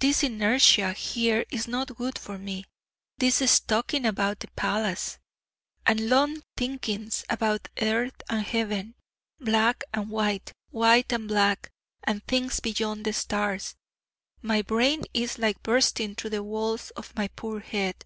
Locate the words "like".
15.38-15.62